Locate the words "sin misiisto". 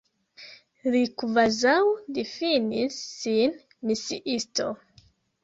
3.19-4.69